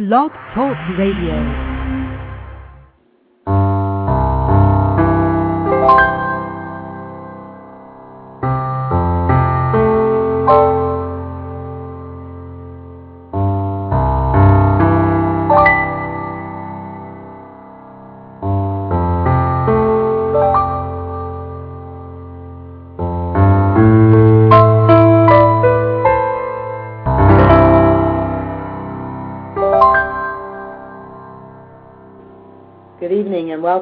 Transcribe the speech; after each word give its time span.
Blog 0.00 0.32
Talk 0.54 0.78
Radio. 0.96 1.69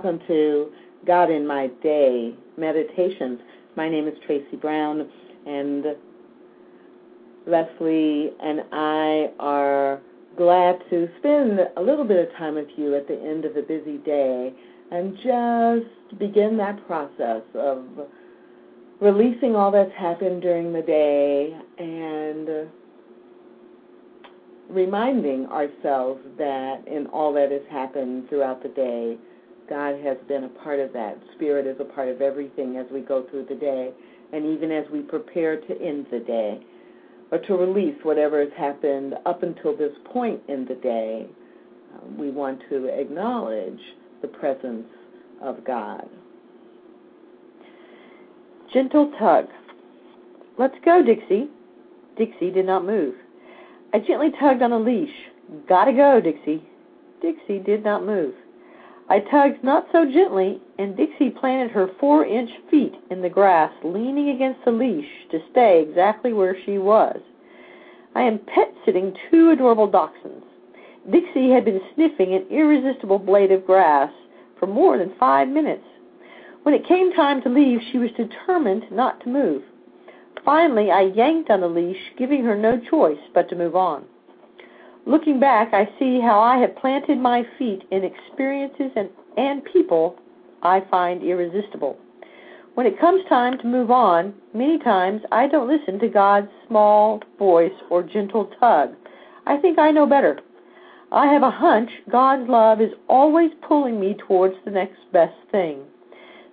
Welcome 0.08 0.26
to 0.26 0.70
God 1.06 1.30
in 1.30 1.46
My 1.46 1.66
Day 1.82 2.34
Meditations. 2.56 3.40
My 3.76 3.90
name 3.90 4.08
is 4.08 4.14
Tracy 4.24 4.56
Brown 4.56 5.06
and 5.46 5.84
Leslie 7.46 8.30
and 8.40 8.62
I 8.72 9.26
are 9.38 10.00
glad 10.38 10.78
to 10.88 11.10
spend 11.18 11.60
a 11.76 11.82
little 11.82 12.06
bit 12.06 12.26
of 12.26 12.34
time 12.38 12.54
with 12.54 12.68
you 12.78 12.94
at 12.94 13.06
the 13.06 13.20
end 13.20 13.44
of 13.44 13.54
a 13.58 13.60
busy 13.60 13.98
day 13.98 14.54
and 14.90 15.14
just 15.16 16.18
begin 16.18 16.56
that 16.56 16.86
process 16.86 17.42
of 17.54 17.84
releasing 19.02 19.54
all 19.54 19.70
that's 19.70 19.92
happened 19.94 20.40
during 20.40 20.72
the 20.72 20.80
day 20.80 21.54
and 21.78 22.70
reminding 24.70 25.44
ourselves 25.48 26.22
that 26.38 26.82
in 26.86 27.06
all 27.08 27.30
that 27.34 27.50
has 27.50 27.60
happened 27.70 28.26
throughout 28.30 28.62
the 28.62 28.70
day, 28.70 29.18
God 29.68 30.00
has 30.02 30.16
been 30.26 30.44
a 30.44 30.48
part 30.48 30.80
of 30.80 30.92
that. 30.92 31.18
Spirit 31.34 31.66
is 31.66 31.76
a 31.80 31.84
part 31.84 32.08
of 32.08 32.20
everything 32.20 32.76
as 32.76 32.86
we 32.92 33.00
go 33.00 33.26
through 33.30 33.46
the 33.46 33.54
day, 33.54 33.90
and 34.32 34.46
even 34.46 34.70
as 34.70 34.84
we 34.92 35.00
prepare 35.00 35.60
to 35.60 35.82
end 35.82 36.06
the 36.10 36.20
day, 36.20 36.60
or 37.30 37.38
to 37.38 37.54
release 37.54 37.96
whatever 38.02 38.40
has 38.40 38.52
happened 38.56 39.14
up 39.26 39.42
until 39.42 39.76
this 39.76 39.92
point 40.12 40.40
in 40.48 40.64
the 40.66 40.74
day. 40.76 41.26
um, 41.94 42.16
we 42.16 42.30
want 42.30 42.60
to 42.70 42.86
acknowledge 42.86 43.80
the 44.22 44.28
presence 44.28 44.86
of 45.42 45.64
God. 45.64 46.08
Gentle 48.72 49.12
tug. 49.18 49.46
Let's 50.58 50.74
go, 50.84 51.02
Dixie. 51.02 51.48
Dixie 52.16 52.50
did 52.50 52.66
not 52.66 52.84
move. 52.84 53.14
I 53.94 54.00
gently 54.00 54.30
tugged 54.38 54.62
on 54.62 54.70
the 54.70 54.78
leash. 54.78 55.14
Gotta 55.68 55.92
go, 55.92 56.20
Dixie. 56.20 56.62
Dixie 57.22 57.60
did 57.60 57.84
not 57.84 58.04
move. 58.04 58.34
I 59.10 59.20
tugged 59.20 59.64
not 59.64 59.86
so 59.90 60.04
gently, 60.04 60.60
and 60.78 60.94
Dixie 60.94 61.30
planted 61.30 61.70
her 61.70 61.88
four 61.98 62.26
inch 62.26 62.50
feet 62.70 62.94
in 63.10 63.22
the 63.22 63.30
grass, 63.30 63.72
leaning 63.82 64.28
against 64.28 64.62
the 64.64 64.70
leash 64.70 65.08
to 65.30 65.40
stay 65.50 65.80
exactly 65.80 66.34
where 66.34 66.56
she 66.64 66.76
was. 66.76 67.18
I 68.14 68.22
am 68.22 68.38
pet 68.38 68.74
sitting 68.84 69.16
two 69.30 69.50
adorable 69.50 69.88
dachshunds. 69.88 70.44
Dixie 71.10 71.50
had 71.50 71.64
been 71.64 71.80
sniffing 71.94 72.34
an 72.34 72.46
irresistible 72.50 73.18
blade 73.18 73.50
of 73.50 73.64
grass 73.64 74.12
for 74.58 74.66
more 74.66 74.98
than 74.98 75.14
five 75.18 75.48
minutes. 75.48 75.84
When 76.64 76.74
it 76.74 76.86
came 76.86 77.12
time 77.14 77.40
to 77.42 77.48
leave, 77.48 77.80
she 77.90 77.96
was 77.96 78.10
determined 78.10 78.90
not 78.90 79.22
to 79.22 79.30
move. 79.30 79.62
Finally, 80.44 80.90
I 80.90 81.02
yanked 81.02 81.48
on 81.48 81.60
the 81.60 81.68
leash, 81.68 82.12
giving 82.18 82.44
her 82.44 82.56
no 82.56 82.78
choice 82.78 83.20
but 83.32 83.48
to 83.48 83.56
move 83.56 83.74
on. 83.74 84.04
Looking 85.08 85.40
back, 85.40 85.72
I 85.72 85.88
see 85.98 86.20
how 86.20 86.38
I 86.38 86.58
have 86.58 86.76
planted 86.76 87.16
my 87.16 87.42
feet 87.58 87.80
in 87.90 88.04
experiences 88.04 88.90
and, 88.94 89.08
and 89.38 89.64
people 89.64 90.16
I 90.62 90.82
find 90.90 91.22
irresistible. 91.22 91.96
When 92.74 92.86
it 92.86 93.00
comes 93.00 93.24
time 93.26 93.56
to 93.56 93.66
move 93.66 93.90
on, 93.90 94.34
many 94.52 94.78
times 94.78 95.22
I 95.32 95.48
don't 95.48 95.66
listen 95.66 95.98
to 96.00 96.10
God's 96.10 96.50
small 96.66 97.22
voice 97.38 97.72
or 97.88 98.02
gentle 98.02 98.50
tug. 98.60 98.90
I 99.46 99.56
think 99.56 99.78
I 99.78 99.92
know 99.92 100.04
better. 100.04 100.40
I 101.10 101.32
have 101.32 101.42
a 101.42 101.50
hunch 101.50 101.90
God's 102.12 102.46
love 102.46 102.82
is 102.82 102.92
always 103.08 103.50
pulling 103.66 103.98
me 103.98 104.14
towards 104.26 104.56
the 104.66 104.70
next 104.70 104.98
best 105.10 105.38
thing. 105.50 105.84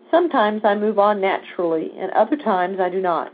Sometimes 0.09 0.61
I 0.63 0.75
move 0.75 0.97
on 0.97 1.19
naturally, 1.19 1.91
and 1.97 2.09
other 2.11 2.37
times 2.37 2.79
I 2.79 2.87
do 2.87 3.01
not. 3.01 3.33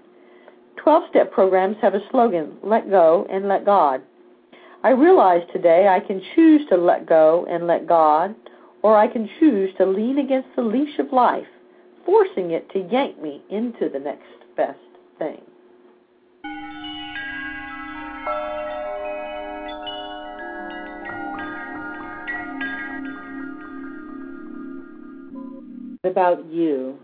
12 0.77 1.03
step 1.11 1.31
programs 1.31 1.77
have 1.79 1.93
a 1.93 2.09
slogan 2.09 2.57
let 2.63 2.89
go 2.89 3.27
and 3.29 3.47
let 3.47 3.65
God. 3.65 4.01
I 4.83 4.89
realize 4.89 5.43
today 5.53 5.87
I 5.87 5.99
can 5.99 6.19
choose 6.33 6.67
to 6.69 6.75
let 6.75 7.07
go 7.07 7.45
and 7.47 7.67
let 7.67 7.87
God, 7.87 8.33
or 8.81 8.97
I 8.97 9.07
can 9.07 9.29
choose 9.39 9.69
to 9.77 9.85
lean 9.85 10.17
against 10.17 10.47
the 10.55 10.63
leash 10.63 10.97
of 10.97 11.13
life, 11.13 11.45
forcing 12.03 12.49
it 12.51 12.67
to 12.71 12.79
yank 12.91 13.21
me 13.21 13.43
into 13.51 13.89
the 13.93 13.99
next 13.99 14.25
best 14.57 14.79
thing. 15.19 15.41
About 26.03 26.43
you. 26.51 26.97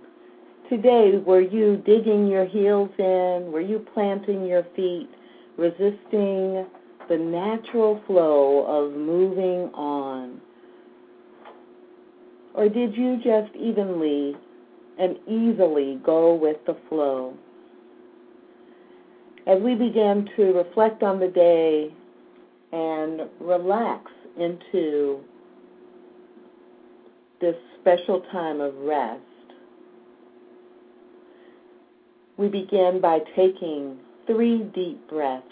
Today, 0.68 1.12
were 1.24 1.42
you 1.42 1.78
digging 1.86 2.26
your 2.26 2.46
heels 2.46 2.90
in? 2.98 3.52
Were 3.52 3.62
you 3.62 3.86
planting 3.94 4.48
your 4.48 4.66
feet, 4.76 5.10
resisting 5.58 6.66
the 7.10 7.18
natural 7.18 8.02
flow 8.08 8.66
of 8.66 8.94
moving 8.94 9.74
on? 9.74 10.42
Or 12.54 12.68
did 12.68 12.96
you 12.96 13.18
just 13.18 13.56
evenly 13.56 14.36
and 15.00 15.18
easily 15.28 16.00
go 16.04 16.36
with 16.36 16.58
the 16.66 16.76
flow? 16.90 17.36
As 19.46 19.62
we 19.62 19.76
begin 19.76 20.28
to 20.36 20.54
reflect 20.54 21.04
on 21.04 21.20
the 21.20 21.28
day 21.28 21.94
and 22.74 23.22
relax 23.40 24.12
into 24.38 25.20
this 27.40 27.56
special 27.80 28.22
time 28.32 28.60
of 28.60 28.76
rest, 28.76 29.22
we 32.38 32.48
begin 32.50 33.00
by 33.02 33.20
taking 33.36 33.98
three 34.26 34.64
deep 34.76 35.08
breaths. 35.10 35.46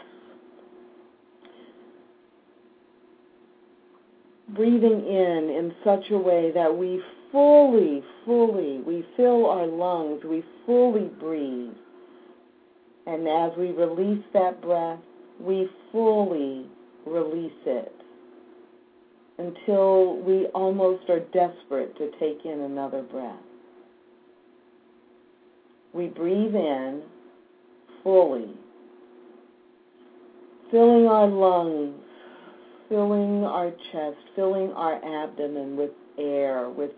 Breathing 4.53 5.05
in 5.07 5.49
in 5.49 5.73
such 5.83 6.11
a 6.11 6.17
way 6.17 6.51
that 6.53 6.77
we 6.77 7.01
fully, 7.31 8.03
fully, 8.25 8.79
we 8.79 9.05
fill 9.17 9.47
our 9.47 9.65
lungs, 9.65 10.23
we 10.23 10.43
fully 10.65 11.09
breathe. 11.19 11.73
And 13.07 13.27
as 13.27 13.51
we 13.57 13.71
release 13.71 14.23
that 14.33 14.61
breath, 14.61 14.99
we 15.39 15.67
fully 15.91 16.65
release 17.05 17.51
it 17.65 17.91
until 19.37 20.17
we 20.21 20.45
almost 20.47 21.09
are 21.09 21.19
desperate 21.19 21.95
to 21.97 22.09
take 22.19 22.45
in 22.45 22.61
another 22.61 23.01
breath. 23.01 23.35
We 25.93 26.07
breathe 26.07 26.55
in 26.55 27.01
fully, 28.03 28.49
filling 30.71 31.07
our 31.07 31.27
lungs, 31.27 32.01
filling 32.89 33.43
our 33.43 33.71
chest, 33.91 34.17
filling 34.35 34.71
our 34.73 34.95
abdomen 35.23 35.77
with 35.77 35.91
air, 36.17 36.69
with, 36.69 36.91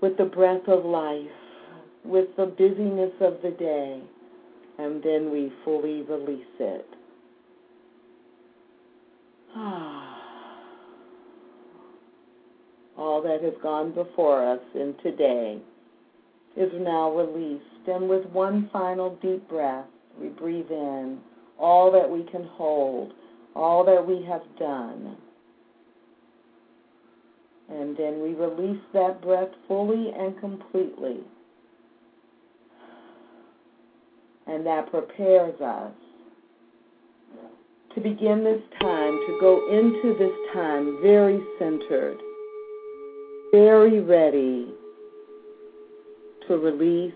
with 0.00 0.16
the 0.16 0.24
breath 0.24 0.66
of 0.68 0.84
life, 0.84 1.26
with 2.04 2.28
the 2.36 2.46
busyness 2.46 3.12
of 3.20 3.38
the 3.42 3.50
day, 3.50 4.00
and 4.78 5.02
then 5.02 5.30
we 5.30 5.52
fully 5.64 6.02
release 6.02 6.46
it. 6.60 6.86
Ah. 9.54 10.04
All 12.96 13.22
that 13.22 13.42
has 13.42 13.54
gone 13.62 13.92
before 13.92 14.52
us 14.52 14.60
in 14.74 14.94
today 15.02 15.60
is 16.56 16.72
now 16.80 17.10
released. 17.14 17.64
And 17.86 18.08
with 18.08 18.26
one 18.26 18.68
final 18.72 19.16
deep 19.22 19.48
breath, 19.48 19.86
we 20.20 20.28
breathe 20.28 20.70
in 20.70 21.18
all 21.58 21.90
that 21.92 22.08
we 22.08 22.24
can 22.30 22.44
hold, 22.44 23.12
all 23.58 23.84
that 23.84 24.06
we 24.06 24.22
have 24.22 24.42
done. 24.58 25.16
And 27.68 27.96
then 27.96 28.22
we 28.22 28.32
release 28.32 28.80
that 28.94 29.20
breath 29.20 29.50
fully 29.66 30.12
and 30.16 30.38
completely. 30.38 31.18
And 34.46 34.64
that 34.64 34.90
prepares 34.90 35.60
us 35.60 35.92
to 37.94 38.00
begin 38.00 38.44
this 38.44 38.62
time, 38.80 39.12
to 39.26 39.38
go 39.40 39.68
into 39.70 40.16
this 40.18 40.54
time 40.54 41.00
very 41.02 41.40
centered, 41.58 42.16
very 43.52 44.00
ready 44.00 44.72
to 46.46 46.56
release 46.56 47.12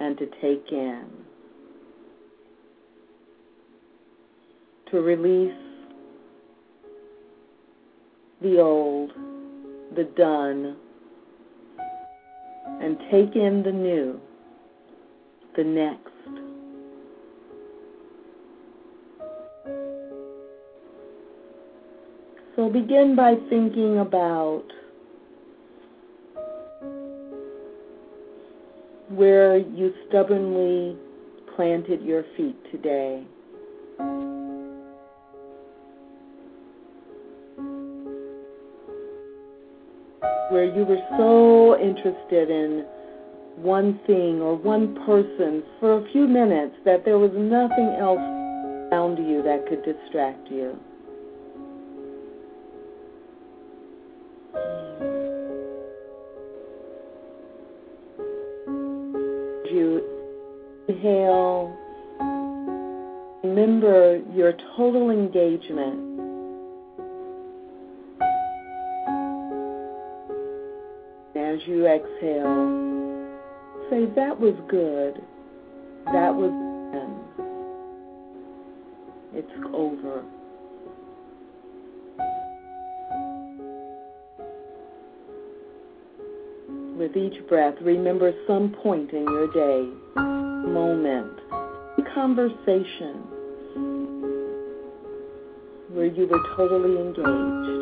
and 0.00 0.16
to 0.18 0.26
take 0.40 0.70
in. 0.70 1.27
To 4.90 5.02
release 5.02 5.52
the 8.40 8.58
old, 8.58 9.12
the 9.94 10.04
done, 10.16 10.76
and 12.80 12.96
take 13.10 13.36
in 13.36 13.62
the 13.62 13.72
new, 13.72 14.18
the 15.56 15.64
next. 15.64 16.08
So 22.56 22.70
begin 22.70 23.14
by 23.14 23.34
thinking 23.50 23.98
about 23.98 24.64
where 29.10 29.58
you 29.58 29.92
stubbornly 30.08 30.96
planted 31.54 32.00
your 32.02 32.24
feet 32.36 32.56
today. 32.72 33.26
Where 40.50 40.64
you 40.64 40.84
were 40.84 41.00
so 41.18 41.78
interested 41.78 42.48
in 42.48 42.86
one 43.56 44.00
thing 44.06 44.40
or 44.40 44.56
one 44.56 44.94
person 45.04 45.62
for 45.78 45.98
a 45.98 46.12
few 46.12 46.26
minutes 46.26 46.74
that 46.84 47.04
there 47.04 47.18
was 47.18 47.30
nothing 47.34 47.96
else 47.98 48.18
around 48.90 49.18
you 49.18 49.42
that 49.42 49.66
could 49.68 49.84
distract 49.84 50.50
you. 50.50 50.78
You 59.70 60.02
inhale, 60.88 61.76
remember 63.42 64.22
your 64.34 64.54
total 64.76 65.10
engagement 65.10 66.07
you 71.68 71.86
exhale, 71.86 73.30
say, 73.90 74.06
That 74.14 74.40
was 74.40 74.54
good. 74.68 75.22
That 76.06 76.34
was 76.34 76.50
done. 76.92 77.20
It's 79.34 79.52
over. 79.74 80.24
With 86.96 87.16
each 87.16 87.46
breath, 87.48 87.74
remember 87.80 88.32
some 88.46 88.74
point 88.82 89.12
in 89.12 89.22
your 89.22 89.52
day, 89.52 89.88
moment, 90.16 91.38
conversation 92.18 93.22
where 95.92 96.06
you 96.06 96.26
were 96.26 96.42
totally 96.56 96.98
engaged. 97.00 97.77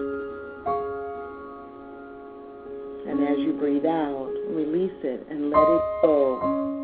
Release 4.86 5.04
it 5.04 5.26
and 5.30 5.50
let 5.50 5.62
it 5.62 5.82
go. 6.02 6.75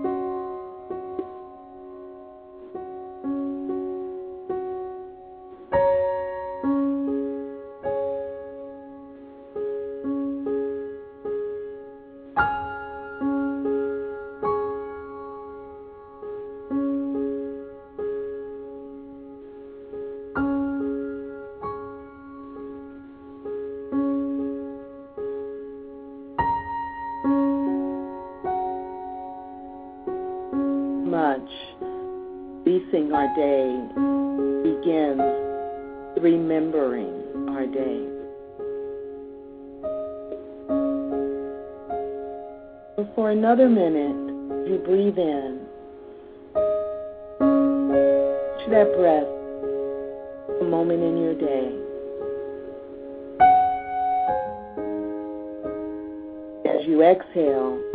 Day 33.34 33.80
begins 34.62 35.20
remembering 36.22 37.48
our 37.48 37.66
day. 37.66 38.08
So 42.96 43.08
for 43.14 43.30
another 43.30 43.68
minute, 43.68 44.68
you 44.68 44.78
breathe 44.84 45.18
in 45.18 45.60
to 47.40 48.70
that 48.70 48.92
breath, 48.96 49.26
a 50.60 50.64
moment 50.64 51.02
in 51.02 51.16
your 51.18 51.34
day. 51.34 51.78
As 56.70 56.86
you 56.86 57.02
exhale, 57.02 57.91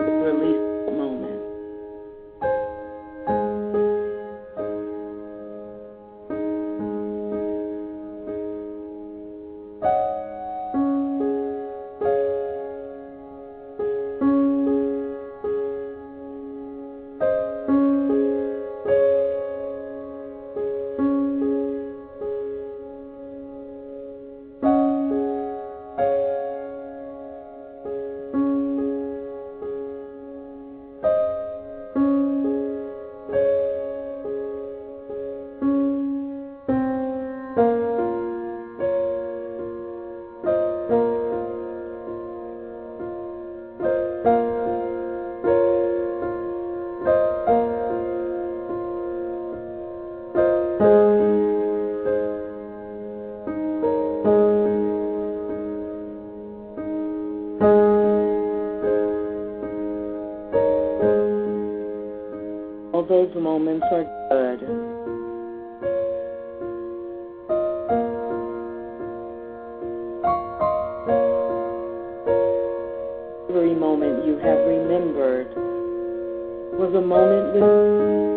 moment 73.78 74.26
you 74.26 74.38
have 74.38 74.60
remembered 74.66 75.48
was 76.78 76.94
a 76.96 77.02
moment 77.02 77.54
with 77.54 78.37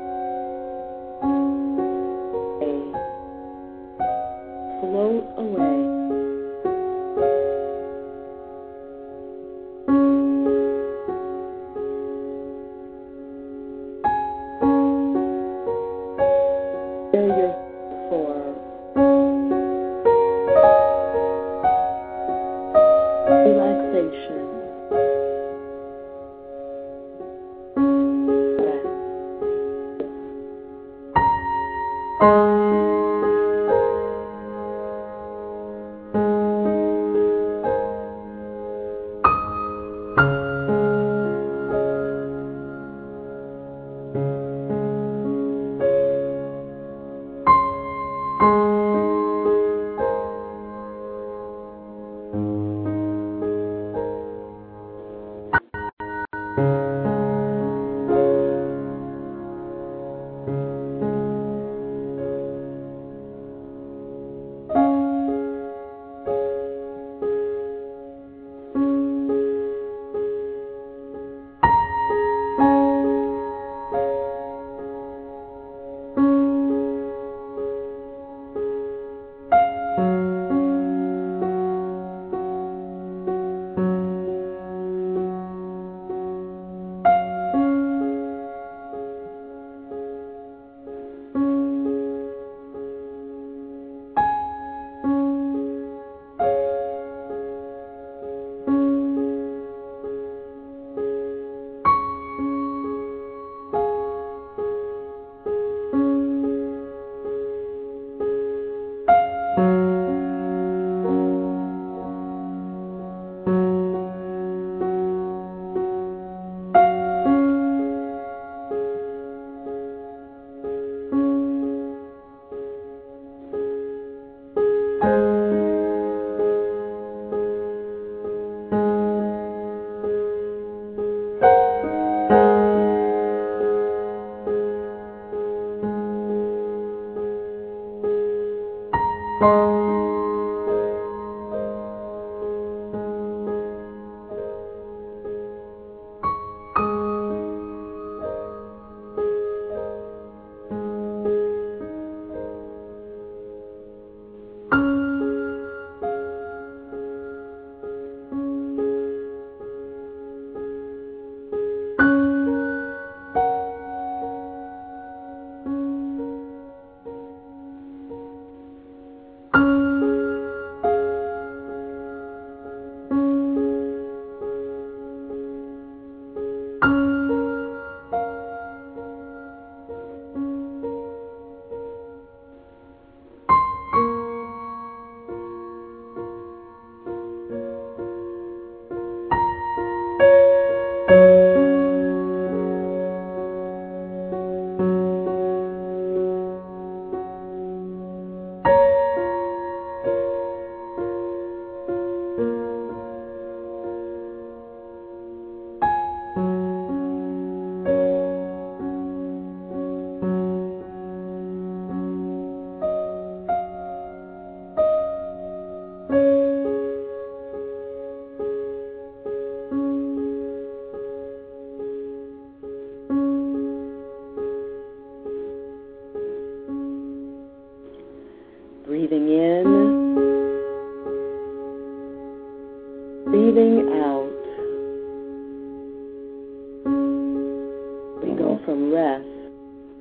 from 238.65 238.91
rest 238.93 239.25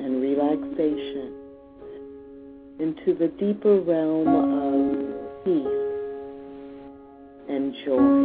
and 0.00 0.20
relaxation 0.20 1.34
into 2.78 3.14
the 3.18 3.28
deeper 3.38 3.80
realm 3.80 4.28
of 4.28 5.44
peace 5.44 5.80
and 7.48 7.74
joy. 7.84 8.20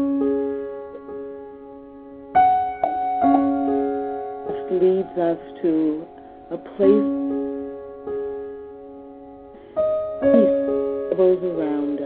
This 4.47 4.81
leads 4.81 5.17
us 5.17 5.39
to 5.61 6.05
a 6.51 6.57
place 6.57 7.25
peace 10.21 10.65
those 11.17 11.43
around 11.43 11.99
us. 11.99 12.04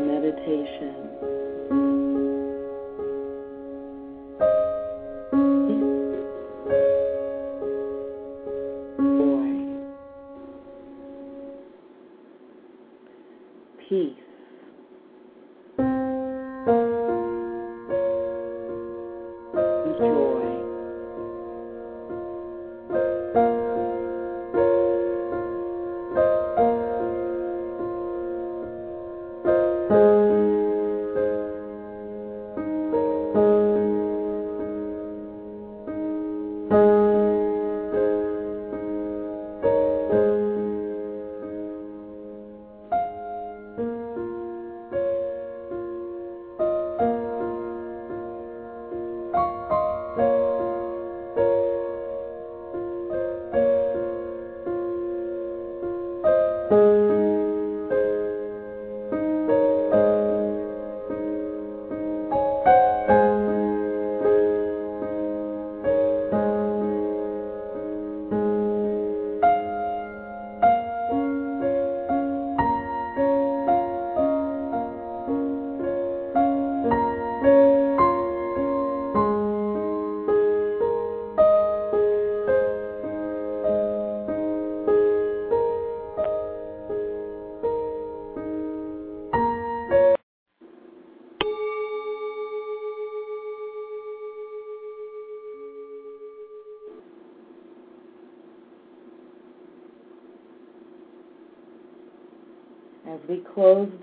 Meditation. 0.00 1.43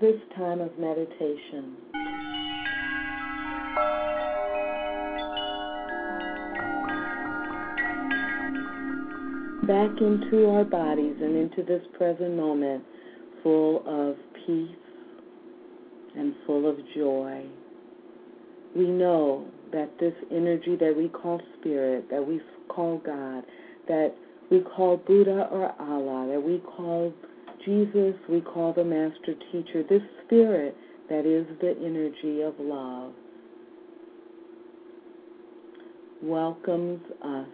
This 0.02 0.20
time 0.36 0.60
of 0.60 0.76
meditation, 0.80 1.76
back 9.64 9.90
into 10.00 10.48
our 10.50 10.64
bodies 10.64 11.14
and 11.20 11.36
into 11.36 11.62
this 11.62 11.82
present 11.96 12.34
moment 12.36 12.82
full 13.44 13.84
of 13.86 14.16
peace 14.44 14.74
and 16.16 16.34
full 16.48 16.68
of 16.68 16.76
joy. 16.96 17.44
We 18.74 18.88
know 18.88 19.46
that 19.72 19.88
this 20.00 20.14
energy 20.32 20.74
that 20.80 20.94
we 20.96 21.10
call 21.10 21.40
spirit, 21.60 22.10
that 22.10 22.26
we 22.26 22.40
call 22.66 22.98
God, 23.06 23.44
that 23.86 24.12
we 24.50 24.62
call 24.62 24.96
Buddha 24.96 25.48
or 25.52 25.72
Allah, 25.78 26.26
that 26.32 26.42
we 26.42 26.58
call 26.58 27.14
Jesus, 27.64 28.14
we 28.28 28.40
call 28.40 28.72
the 28.72 28.84
Master 28.84 29.34
Teacher, 29.52 29.84
this 29.88 30.02
spirit 30.24 30.76
that 31.08 31.26
is 31.26 31.46
the 31.60 31.76
energy 31.84 32.42
of 32.42 32.54
love, 32.58 33.12
welcomes 36.22 37.00
us 37.24 37.46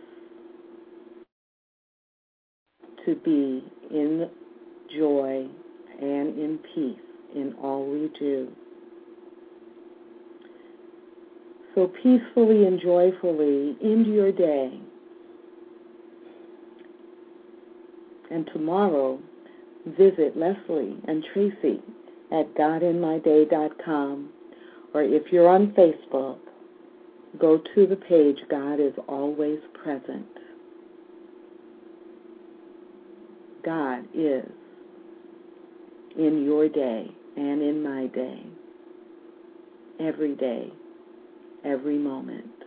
to 3.05 3.15
be 3.17 3.65
in 3.91 4.29
joy 4.97 5.47
and 6.01 6.39
in 6.39 6.59
peace 6.75 7.01
in 7.35 7.55
all 7.63 7.87
we 7.87 8.11
do. 8.19 8.49
So 11.75 11.93
peacefully 12.03 12.67
and 12.67 12.81
joyfully 12.81 13.77
end 13.83 14.07
your 14.07 14.33
day. 14.33 14.81
And 18.31 18.49
tomorrow, 18.53 19.19
visit 19.97 20.37
Leslie 20.37 20.97
and 21.07 21.25
Tracy 21.33 21.81
at 22.33 22.55
godinmyday.com 22.55 24.31
or 24.95 25.03
if 25.03 25.31
you're 25.31 25.49
on 25.49 25.73
Facebook, 25.73 26.39
go 27.39 27.59
to 27.75 27.87
the 27.87 27.97
page 27.97 28.39
God 28.51 28.81
is 28.81 28.93
Always 29.07 29.61
Present. 29.83 30.27
God 33.65 34.05
is 34.15 34.47
in 36.17 36.45
your 36.45 36.69
day 36.69 37.11
and 37.37 37.63
in 37.63 37.83
my 37.83 38.07
day, 38.09 38.43
every 40.01 40.35
day, 40.35 40.73
every 41.65 41.99
moment. 41.99 42.58